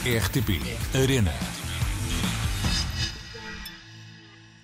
[0.00, 0.62] RTP
[0.98, 1.30] Arena.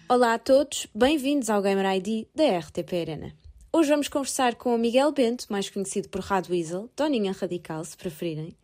[0.09, 3.35] Olá a todos, bem-vindos ao Gamer ID da RTP Arena.
[3.71, 8.57] Hoje vamos conversar com o Miguel Bento, mais conhecido por Radweasel, Toninha Radical, se preferirem.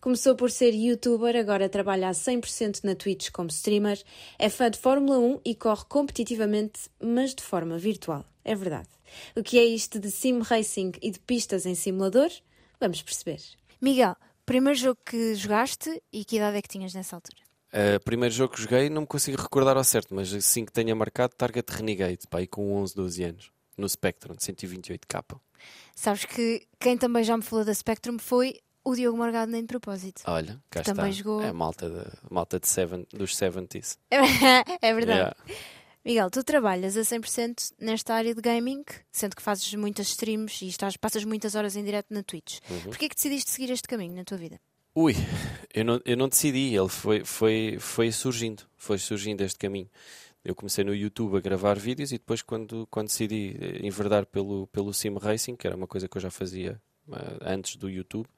[0.00, 4.02] Começou por ser youtuber, agora trabalha a 100% na Twitch como streamer,
[4.36, 8.24] é fã de Fórmula 1 e corre competitivamente, mas de forma virtual.
[8.44, 8.88] É verdade.
[9.36, 12.32] O que é isto de sim racing e de pistas em simulador?
[12.80, 13.38] Vamos perceber.
[13.80, 14.16] Miguel,
[14.46, 17.36] primeiro jogo que jogaste e que idade é que tinhas nessa altura?
[17.72, 20.94] Uh, primeiro jogo que joguei, não me consigo recordar ao certo, mas assim que tenha
[20.94, 25.38] marcado, Target Renegade, pá, aí com 11, 12 anos, no Spectrum, 128k.
[25.94, 29.66] Sabes que quem também já me falou da Spectrum foi o Diogo Morgado, nem de
[29.66, 30.22] propósito.
[30.26, 30.94] Olha, cá está.
[30.94, 31.42] Também jogou.
[31.42, 33.98] É malta, de, malta de seven, dos 70s.
[34.10, 35.18] é verdade.
[35.18, 35.36] Yeah.
[36.06, 40.68] Miguel, tu trabalhas a 100% nesta área de gaming, sendo que fazes muitas streams e
[40.68, 42.60] estás, passas muitas horas em direto na Twitch.
[42.70, 42.80] Uhum.
[42.82, 44.60] Porquê é que decidiste seguir este caminho na tua vida?
[44.94, 45.14] Ui,
[45.74, 49.90] eu não, eu não decidi, ele foi, foi, foi surgindo, foi surgindo este caminho.
[50.44, 54.94] Eu comecei no YouTube a gravar vídeos e depois quando, quando decidi enverdar pelo, pelo
[54.94, 58.28] Sim Racing, que era uma coisa que eu já fazia uh, antes do YouTube,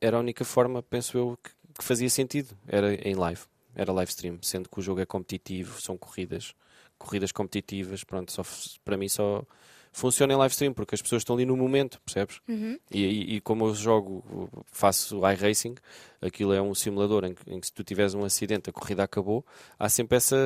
[0.00, 3.42] era a única forma, penso eu, que, que fazia sentido, era em live,
[3.74, 6.54] era live stream, sendo que o jogo é competitivo, são corridas
[6.98, 8.42] corridas competitivas, pronto, só,
[8.84, 9.44] para mim só
[9.92, 12.40] funciona em live stream, porque as pessoas estão ali no momento, percebes?
[12.48, 12.78] Uhum.
[12.90, 14.22] E, e, e, como eu jogo,
[14.70, 15.74] faço iRacing,
[16.20, 19.02] aquilo é um simulador em que, em que, se tu tiveres um acidente, a corrida
[19.02, 19.44] acabou,
[19.78, 20.36] há sempre essa.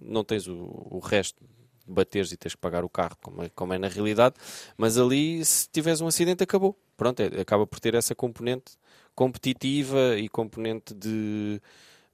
[0.00, 0.54] Não tens o,
[0.90, 1.42] o resto
[1.86, 4.36] de bateres e tens que pagar o carro, como é, como é na realidade,
[4.76, 6.78] mas ali, se tiveres um acidente, acabou.
[6.96, 8.72] Pronto, é, acaba por ter essa componente
[9.14, 11.60] competitiva e componente de,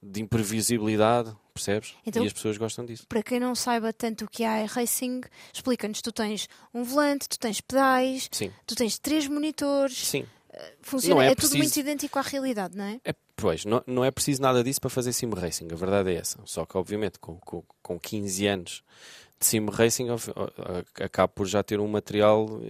[0.03, 1.95] de imprevisibilidade percebes?
[2.07, 3.07] Então, e as pessoas gostam disso.
[3.09, 5.21] Para quem não saiba tanto o que é racing,
[5.53, 8.53] explica-nos: tu tens um volante, tu tens pedais, Sim.
[8.67, 10.07] tu tens três monitores.
[10.07, 10.27] Sim.
[10.83, 11.55] Funciona, é, é preciso...
[11.55, 13.01] tudo muito idêntico à realidade, não é?
[13.05, 16.15] é pois, não, não é preciso nada disso para fazer sim racing, a verdade é
[16.17, 16.39] essa.
[16.45, 18.83] Só que, obviamente, com, com, com 15 anos
[19.41, 20.09] de sim racing
[21.00, 22.60] acaba por já ter um material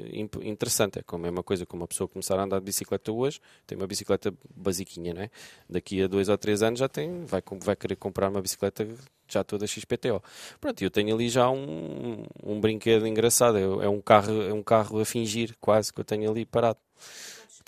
[0.42, 0.98] interessante.
[0.98, 3.76] É como é uma coisa como uma pessoa começar a andar de bicicleta hoje, tem
[3.76, 5.30] uma bicicleta basiquinha, não é?
[5.68, 8.86] Daqui a dois ou três anos já tem, vai, vai querer comprar uma bicicleta
[9.26, 10.22] já toda XPTO.
[10.60, 14.62] Pronto, eu tenho ali já um, um brinquedo engraçado, é, é, um carro, é um
[14.62, 16.78] carro a fingir quase que eu tenho ali parado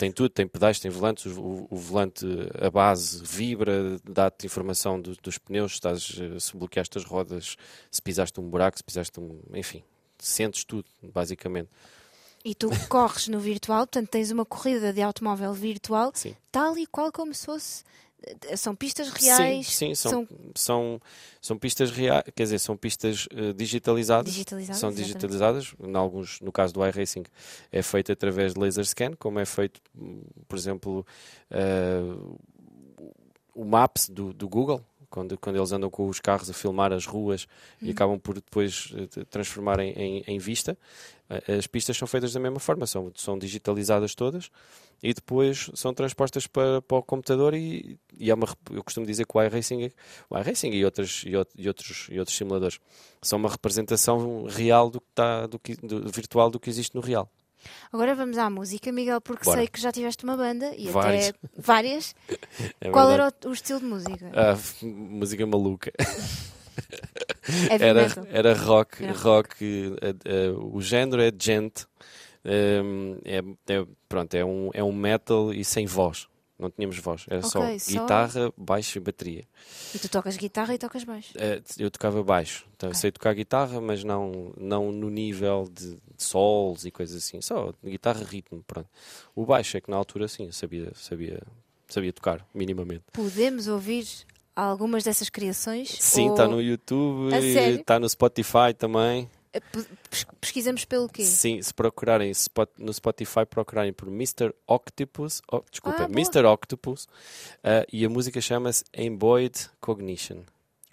[0.01, 2.25] tem tudo, tem pedais, tem volantes, o, o volante,
[2.59, 7.55] a base vibra, dá-te informação do, dos pneus, estás, eh, se bloqueaste as rodas,
[7.91, 9.39] se pisaste um buraco, se pisaste um.
[9.53, 9.83] enfim,
[10.17, 11.69] sentes tudo, basicamente.
[12.43, 16.35] E tu corres no virtual, portanto tens uma corrida de automóvel virtual, Sim.
[16.51, 17.83] tal e qual como se fosse
[18.55, 19.67] são pistas reais?
[19.67, 20.27] Sim, sim são, são...
[20.55, 21.01] são,
[21.41, 24.31] são pistas reais, quer dizer, são pistas uh, digitalizadas.
[24.31, 24.79] digitalizadas.
[24.79, 25.73] São digitalizadas.
[25.81, 27.23] Em alguns, no caso do iRacing,
[27.71, 29.81] é feito através de laser scan, como é feito,
[30.47, 31.05] por exemplo,
[31.51, 32.39] uh,
[33.53, 37.05] o Maps do, do Google, quando, quando eles andam com os carros a filmar as
[37.05, 37.43] ruas
[37.79, 37.89] uhum.
[37.89, 40.75] e acabam por depois uh, transformar em, em, em, vista.
[41.29, 44.49] Uh, as pistas são feitas da mesma forma, são, são digitalizadas todas
[45.03, 49.25] e depois são transpostas para, para o computador e, e é uma, eu costumo dizer
[49.25, 49.91] que o iRacing,
[50.29, 51.35] o iRacing e, outros, e,
[51.67, 52.79] outros, e outros simuladores
[53.21, 57.01] são uma representação real do que está, do, que, do virtual do que existe no
[57.01, 57.29] real.
[57.91, 59.59] Agora vamos à música, Miguel, porque Bora.
[59.59, 61.29] sei que já tiveste uma banda e várias.
[61.29, 62.15] até várias.
[62.81, 64.31] É Qual era o, o, estilo de música?
[64.33, 65.91] Ah, música maluca.
[67.69, 69.63] era, era rock, era rock.
[69.63, 71.85] Uh, uh, o género é gente.
[72.43, 73.37] Um, é,
[73.73, 76.27] é, pronto, é um, é um metal e sem voz.
[76.61, 79.43] Não tínhamos voz, era okay, só, só guitarra, baixo e bateria.
[79.95, 81.33] E tu tocas guitarra e tocas baixo?
[81.35, 83.01] Uh, eu tocava baixo, então, okay.
[83.01, 87.73] sei tocar guitarra, mas não, não no nível de, de solos e coisas assim, só
[87.83, 88.87] guitarra, ritmo, pronto.
[89.35, 91.41] O baixo é que na altura sim, sabia, sabia,
[91.87, 93.05] sabia tocar, minimamente.
[93.11, 94.05] Podemos ouvir
[94.55, 95.89] algumas dessas criações?
[95.89, 96.51] Sim, está ou...
[96.51, 99.27] no YouTube, está no Spotify também.
[99.53, 99.61] Eh,
[100.39, 101.23] pesquisamos pelo quê?
[101.23, 102.31] Sim, se procurarem
[102.77, 104.53] no Spotify, procurarem por Mr.
[104.65, 106.45] Octopus, oh, desculpa, ah, Mr.
[106.45, 110.43] Octopus, uh, e a música chama-se Embodied Cognition.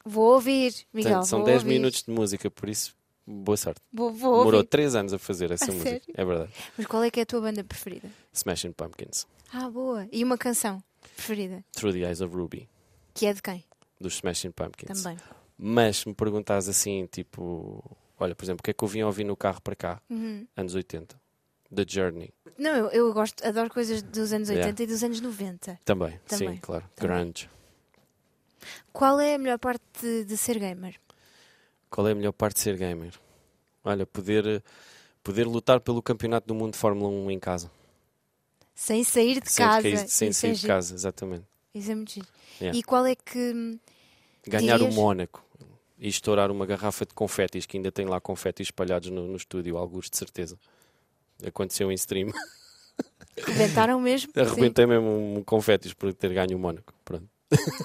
[0.04, 1.12] Vou ouvir, Miguel.
[1.12, 3.80] Portanto, são 10 minutos de música, por isso, boa sorte.
[3.92, 4.68] Vou, vou Demorou ouvir.
[4.68, 6.14] 3 anos a fazer essa a música, sério?
[6.14, 6.52] é verdade.
[6.76, 8.10] Mas qual é que é a tua banda preferida?
[8.32, 9.26] Smashing Pumpkins.
[9.52, 10.08] Ah, boa.
[10.10, 10.82] E uma canção
[11.14, 11.64] preferida?
[11.72, 12.68] Through the Eyes of Ruby.
[13.14, 13.64] Que é de quem?
[14.00, 15.02] Dos Smashing Pumpkins.
[15.02, 15.18] Também.
[15.56, 17.84] Mas se me perguntas assim, tipo
[18.18, 20.02] Olha, por exemplo, o que é que eu vinha ouvir no carro para cá?
[20.10, 20.46] Uhum.
[20.56, 21.16] Anos 80.
[21.74, 22.32] The Journey.
[22.58, 24.82] Não, eu, eu gosto, adoro coisas dos anos 80 yeah.
[24.82, 25.80] e dos anos 90.
[25.84, 26.54] Também, Também.
[26.54, 26.84] sim, claro.
[26.96, 27.16] Também.
[27.16, 27.50] Grunge.
[28.92, 30.96] Qual é a melhor parte de, de, ser gamer?
[31.90, 33.12] Qual é a melhor parte de ser gamer?
[33.84, 34.62] Olha, poder,
[35.22, 37.70] poder lutar pelo campeonato do mundo de Fórmula 1 em casa.
[38.74, 40.06] Sem sair de sem casa.
[40.08, 41.44] sem sair de casa, exatamente.
[41.74, 42.28] Isso é muito giro.
[42.60, 42.78] Yeah.
[42.78, 43.78] E qual é que.
[44.46, 44.94] Ganhar dirias?
[44.94, 45.44] o Mónaco
[45.98, 49.76] e estourar uma garrafa de confetis, que ainda tem lá confetis espalhados no, no estúdio,
[49.76, 50.58] alguns de certeza.
[51.44, 52.32] Aconteceu em stream.
[53.42, 54.32] Arrebentaram mesmo?
[54.36, 54.90] Arrebentei Sim.
[54.90, 56.92] mesmo um confetis por ter ganho o Mónaco.
[57.04, 57.28] Pronto.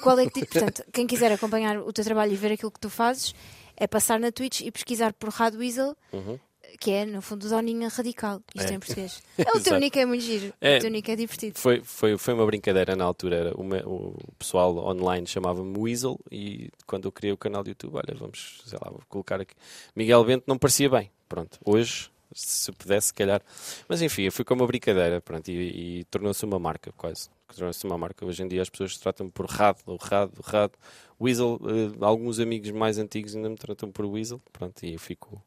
[0.01, 2.89] Qual é que, portanto, quem quiser acompanhar o teu trabalho e ver aquilo que tu
[2.89, 3.33] fazes,
[3.75, 6.39] é passar na Twitch e pesquisar por Radweasel, uhum.
[6.79, 8.41] Que é, no fundo, Doninha Radical.
[8.55, 8.75] Isto é.
[8.75, 9.23] em português.
[9.37, 10.53] É, o teu nick é muito giro.
[10.61, 11.59] É, o teu nick é divertido.
[11.59, 13.35] Foi, foi, foi uma brincadeira na altura.
[13.35, 17.95] Era uma, o pessoal online chamava-me Weasel e quando eu criei o canal do YouTube,
[17.95, 19.55] olha, vamos, sei lá, vou colocar aqui.
[19.95, 21.11] Miguel Bento não parecia bem.
[21.27, 23.41] Pronto, hoje se pudesse, se calhar.
[23.87, 27.29] Mas enfim, foi como uma brincadeira, pronto, e, e tornou-se uma marca, quase.
[27.55, 28.25] Tornou-se uma marca.
[28.25, 30.73] Hoje em dia as pessoas tratam por Rado, Rado, Rado.
[31.21, 35.41] Weasel, uh, alguns amigos mais antigos ainda me tratam por Weasel, pronto, e eu fico,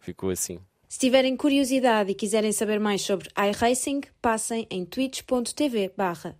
[0.00, 0.58] fico assim.
[0.88, 6.36] Se tiverem curiosidade e quiserem saber mais sobre iRacing, passem em twitch.tv barra.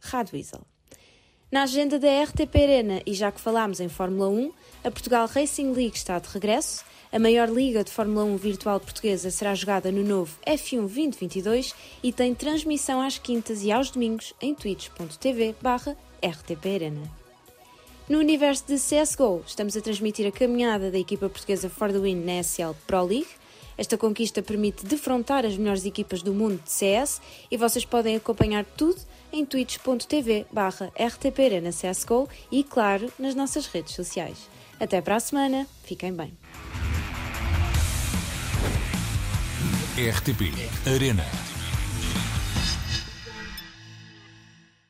[1.52, 4.52] Na agenda da RTP Arena, e já que falámos em Fórmula 1,
[4.84, 9.32] a Portugal Racing League está de regresso a maior liga de Fórmula 1 virtual portuguesa
[9.32, 11.74] será jogada no novo F1 2022
[12.04, 15.56] e tem transmissão às quintas e aos domingos em twitch.tv
[16.22, 17.10] rtparena.
[18.08, 22.24] No universo de CSGO, estamos a transmitir a caminhada da equipa portuguesa For the Win
[22.24, 23.39] na SL Pro League.
[23.81, 27.19] Esta conquista permite defrontar as melhores equipas do mundo de CS
[27.50, 29.00] e vocês podem acompanhar tudo
[29.32, 30.44] em twitch.tv
[30.94, 34.37] rtparena CSGO e, claro, nas nossas redes sociais.
[34.79, 36.37] Até para a semana, fiquem bem.
[39.97, 40.53] RTP
[40.87, 41.25] Arena.